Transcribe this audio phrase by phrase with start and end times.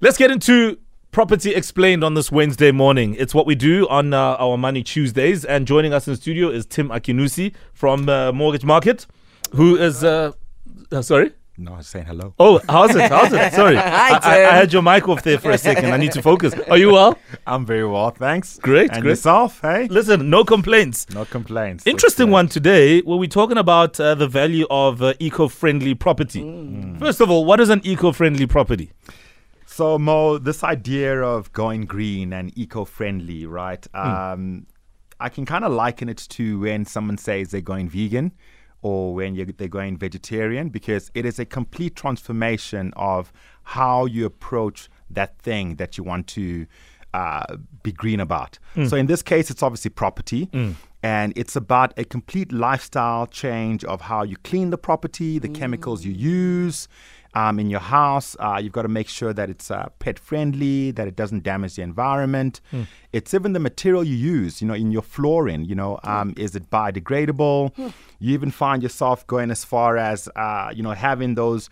[0.00, 0.78] Let's get into
[1.10, 3.16] Property Explained on this Wednesday morning.
[3.18, 5.44] It's what we do on uh, our Money Tuesdays.
[5.44, 9.06] And joining us in the studio is Tim Akinnusi from uh, Mortgage Market,
[9.52, 10.04] who is.
[10.04, 10.32] Uh,
[10.92, 11.32] uh, sorry?
[11.60, 12.32] No, I was saying hello.
[12.38, 13.10] Oh, how's it?
[13.10, 13.52] How's it?
[13.52, 13.74] Sorry.
[13.76, 15.86] Hi, I, I, I had your mic off there for a second.
[15.86, 16.54] I need to focus.
[16.70, 17.18] Are you well?
[17.48, 18.60] I'm very well, thanks.
[18.60, 19.10] Great, And great.
[19.10, 19.88] yourself, hey?
[19.88, 21.10] Listen, no complaints.
[21.10, 21.84] No complaints.
[21.84, 26.42] Interesting one today where we're talking about uh, the value of uh, eco friendly property.
[27.00, 28.92] First of all, what is an eco friendly property?
[29.78, 29.84] Good.
[29.84, 33.86] So, Mo, this idea of going green and eco-friendly, right?
[33.94, 34.66] Um,
[35.20, 38.32] I can kind of liken it to when someone says they're going vegan
[38.82, 43.32] or when you they're going vegetarian because it is a complete transformation of
[43.64, 46.66] how you approach that thing that you want to
[47.14, 48.58] uh, be green about.
[48.88, 50.48] So in this case, it's obviously property.
[51.02, 56.04] And it's about a complete lifestyle change of how you clean the property, the chemicals
[56.04, 56.88] you use
[57.34, 58.36] um, in your house.
[58.38, 61.76] Uh, you've got to make sure that it's uh, pet friendly, that it doesn't damage
[61.76, 62.60] the environment.
[63.12, 65.64] It's even the material you use, you know, in your flooring.
[65.64, 67.76] You know, um, is it biodegradable?
[68.18, 71.68] You even find yourself going as far as, uh, you know, having those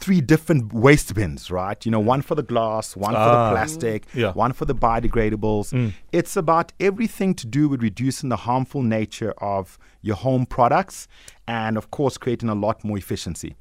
[0.00, 1.84] three different waste bins, right?
[1.84, 3.44] You know, one for the glass, one for Ah.
[3.44, 4.32] the plastic, Yeah.
[4.32, 5.92] one for the biodegradables.
[6.12, 11.06] It's about everything to do with reducing the harmful nature of your home products
[11.46, 13.54] and of course creating a lot more efficiency.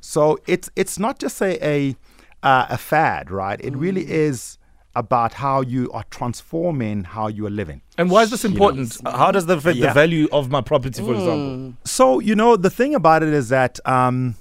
[0.00, 1.96] So it's it's not just a a,
[2.42, 3.58] uh, a fad, right?
[3.68, 4.58] It really is
[4.94, 7.80] about how you are transforming how you are living.
[7.98, 8.98] And why is this important?
[9.04, 11.74] How does that affect the value of my property, for example?
[11.84, 14.36] So, you know, the thing about it is that um,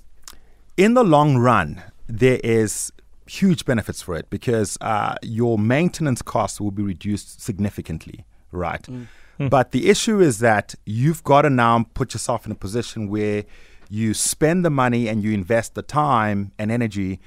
[0.78, 2.92] in the long run, there is
[3.28, 8.84] huge benefits for it because uh, your maintenance costs will be reduced significantly, right?
[8.84, 9.08] Mm.
[9.38, 9.48] Hmm.
[9.48, 13.44] But the issue is that you've got to now put yourself in a position where
[13.90, 17.20] you spend the money and you invest the time and energy,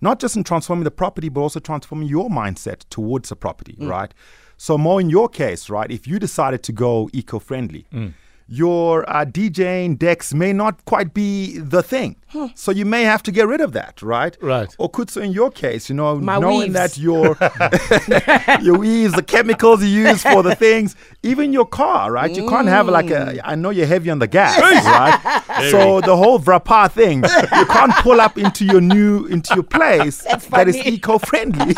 [0.00, 3.88] not just in transforming the property, but also transforming your mindset towards the property, mm.
[3.88, 4.12] right?
[4.56, 8.14] So, more in your case, right, if you decided to go eco friendly, mm.
[8.48, 12.16] Your uh, DJing decks may not quite be the thing.
[12.54, 14.36] So you may have to get rid of that, right?
[14.42, 14.68] Right.
[14.78, 16.74] Or could so in your case, you know, My knowing weaves.
[16.74, 17.34] that your
[18.62, 22.30] your weaves, the chemicals you use for the things, even your car, right?
[22.36, 23.38] You can't have like Mm.
[23.38, 23.48] a.
[23.48, 25.70] I know you're heavy on the gas, right?
[25.70, 30.18] so the whole Vrapa thing, you can't pull up into your new into your place
[30.50, 31.74] that is eco-friendly,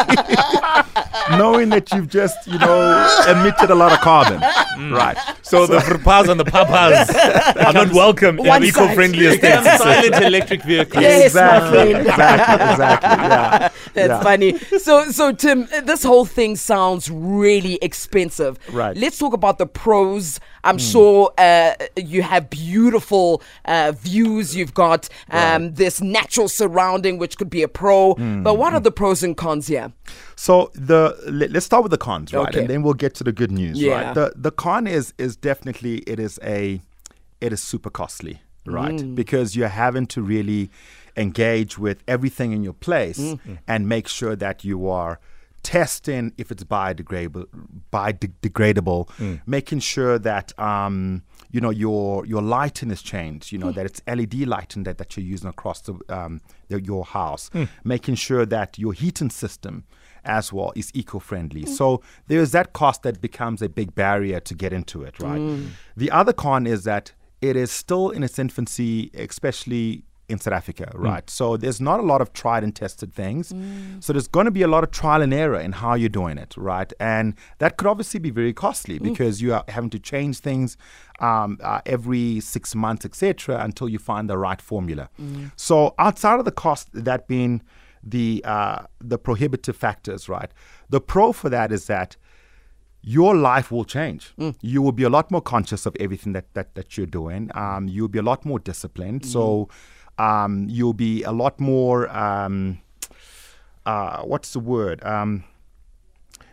[1.38, 4.40] knowing that you've just you know emitted a lot of carbon,
[4.78, 4.96] Mm.
[4.96, 5.16] right?
[5.42, 7.10] So, the Vrpas and the Papas
[7.66, 9.64] are not welcome in an eco friendly estate.
[9.78, 11.02] silent electric vehicles.
[11.02, 12.06] Yes, my exactly, friend.
[12.08, 13.08] exactly, exactly.
[13.08, 13.67] Yeah,
[13.98, 14.22] That's yeah.
[14.22, 14.58] funny.
[14.78, 18.58] So, so Tim, this whole thing sounds really expensive.
[18.72, 18.96] Right.
[18.96, 20.40] Let's talk about the pros.
[20.64, 24.54] I'm sure uh, you have beautiful uh, views.
[24.56, 28.14] You've got um, this natural surrounding, which could be a pro.
[28.14, 28.42] Hmm.
[28.42, 29.92] But what are the pros and cons here?
[30.36, 32.60] So the let, us start with the cons, right, Okay.
[32.60, 33.92] and then we'll get to the good news, Yeah.
[33.92, 34.14] right?
[34.14, 36.80] The the con is is definitely it is a
[37.40, 38.94] it is super costly, right?
[39.00, 39.14] Mm.
[39.14, 40.70] Because you're having to really
[41.16, 43.54] engage with everything in your place Mm-hmm.
[43.66, 45.18] and make sure that you are
[45.64, 47.46] testing if it's biodegradable,
[47.92, 49.40] biodegradable, Mm.
[49.46, 53.48] making sure that um, you know your your lighting is changed.
[53.48, 53.52] Mm.
[53.52, 57.04] You know that it's LED lighting that, that you're using across the, um, the your
[57.04, 57.68] house, Mm.
[57.84, 59.84] making sure that your heating system
[60.24, 61.62] as well is eco-friendly.
[61.64, 61.68] Mm.
[61.68, 65.40] So there's that cost that becomes a big barrier to get into it, right?
[65.40, 65.68] Mm.
[65.96, 70.90] The other con is that it is still in its infancy, especially in South Africa,
[70.94, 71.28] right?
[71.30, 73.50] So there's not a lot of tried and tested things.
[74.00, 76.36] So there's going to be a lot of trial and error in how you're doing
[76.36, 76.92] it, right?
[77.00, 80.76] And that could obviously be very costly because you are having to change things
[81.20, 85.08] um, uh, every six months, etc., until you find the right formula.
[85.56, 87.62] So outside of the cost, that being
[88.02, 90.50] the uh, the prohibitive factors, right?
[90.90, 92.16] The pro for that is that
[93.16, 94.22] your life will change.
[94.60, 97.50] You will be a lot more conscious of everything that that, that you're doing.
[97.54, 99.24] Um, you'll be a lot more disciplined.
[99.24, 99.68] So
[100.18, 101.98] um, you'll be a lot more.
[102.24, 102.80] Um,
[103.86, 105.02] uh, what's the word?
[105.04, 105.44] Um,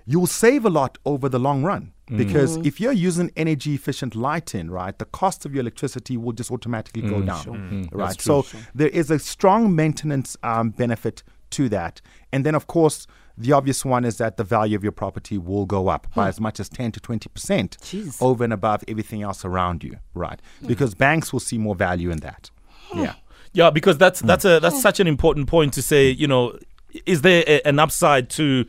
[0.05, 4.69] you'll save a lot over the long run because if you're using energy efficient lighting,
[4.69, 8.21] right, the cost of your electricity will just automatically go down, right?
[8.21, 8.43] So
[8.75, 12.01] there is a strong maintenance um, benefit to that,
[12.31, 15.65] and then of course the obvious one is that the value of your property will
[15.65, 18.21] go up by as much as 10 to 20 percent Jeez.
[18.21, 20.41] over and above everything else around you, right?
[20.65, 22.49] Because banks will see more value in that.
[22.93, 23.15] Yeah.
[23.53, 26.09] Yeah, because that's that's a that's such an important point to say.
[26.09, 26.59] You know,
[27.05, 28.65] is there a, an upside to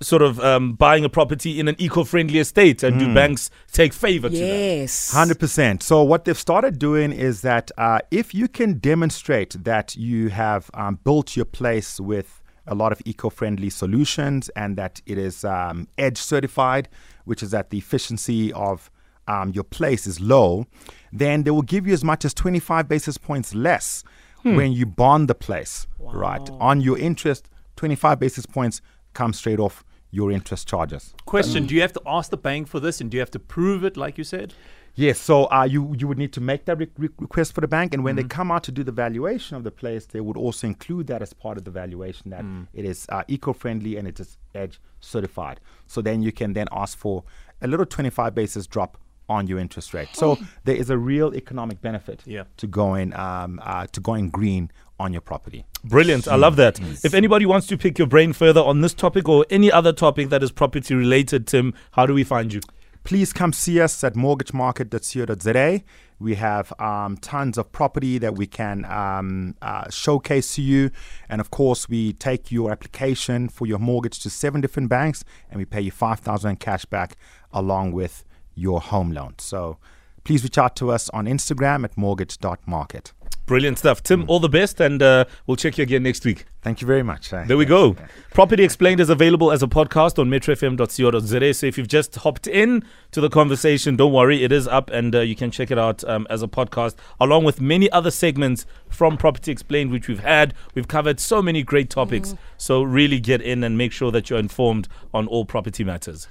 [0.00, 4.28] sort of um, buying a property in an eco-friendly estate, and do banks take favor
[4.28, 4.46] to that?
[4.46, 5.12] Yes.
[5.12, 5.82] Hundred percent.
[5.82, 10.70] So what they've started doing is that uh, if you can demonstrate that you have
[10.74, 15.88] um, built your place with a lot of eco-friendly solutions and that it is um,
[15.96, 16.88] edge certified
[17.24, 18.90] which is that the efficiency of
[19.26, 20.66] um, your place is low
[21.12, 24.04] then they will give you as much as 25 basis points less
[24.42, 26.48] when you bond the place right?
[26.60, 28.80] On your interest 25 basis points
[29.12, 31.14] come straight off your interest charges.
[31.26, 33.38] Question: Do you have to ask the bank for this, and do you have to
[33.38, 34.54] prove it, like you said?
[34.98, 37.68] Yes, so uh, you you would need to make that re- re- request for the
[37.68, 40.36] bank, and when they come out to do the valuation of the place, they would
[40.36, 44.18] also include that as part of the valuation that it is uh, eco-friendly and it
[44.18, 45.60] is edge certified.
[45.86, 47.22] So then you can then ask for
[47.62, 48.98] a little 25 basis drop
[49.28, 50.08] on your interest rate.
[50.14, 52.44] So there is a real economic benefit Yeah.
[52.56, 54.68] to going um, uh, to going green
[54.98, 55.64] on your property.
[55.84, 56.26] Brilliant.
[56.26, 56.80] I love that.
[57.04, 60.28] If anybody wants to pick your brain further on this topic or any other topic
[60.30, 62.60] that is property related, Tim, how do we find you?
[63.08, 65.82] Please come see us at mortgagemarket.co.za.
[66.18, 70.90] We have um, tons of property that we can um, uh, showcase to you.
[71.26, 75.56] And of course, we take your application for your mortgage to seven different banks and
[75.56, 77.16] we pay you 5000 cash back
[77.50, 78.24] along with
[78.54, 79.36] your home loan.
[79.38, 79.78] So
[80.24, 83.14] please reach out to us on Instagram at mortgage.market.
[83.46, 84.02] Brilliant stuff.
[84.02, 86.44] Tim, all the best, and uh, we'll check you again next week.
[86.60, 87.30] Thank you very much.
[87.30, 87.96] There we go.
[88.34, 91.54] Property Explained is available as a podcast on metrofm.co.za.
[91.54, 95.14] So if you've just hopped in to the conversation, don't worry, it is up and
[95.14, 98.66] uh, you can check it out um, as a podcast, along with many other segments
[98.90, 100.52] from Property Explained, which we've had.
[100.74, 102.34] We've covered so many great topics.
[102.58, 106.28] So really get in and make sure that you're informed on all property matters.